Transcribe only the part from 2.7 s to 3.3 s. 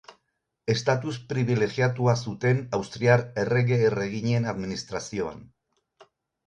austriar